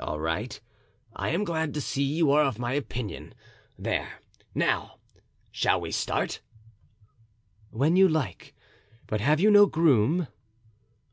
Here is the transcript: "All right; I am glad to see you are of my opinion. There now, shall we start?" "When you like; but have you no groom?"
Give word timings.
"All 0.00 0.18
right; 0.18 0.60
I 1.14 1.28
am 1.28 1.44
glad 1.44 1.72
to 1.74 1.80
see 1.80 2.02
you 2.02 2.32
are 2.32 2.42
of 2.42 2.58
my 2.58 2.72
opinion. 2.72 3.32
There 3.78 4.18
now, 4.56 4.98
shall 5.52 5.80
we 5.80 5.92
start?" 5.92 6.40
"When 7.70 7.94
you 7.94 8.08
like; 8.08 8.56
but 9.06 9.20
have 9.20 9.38
you 9.38 9.52
no 9.52 9.66
groom?" 9.66 10.26